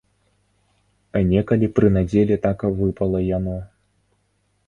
[1.31, 3.57] Некалі пры надзеле так выпала яно.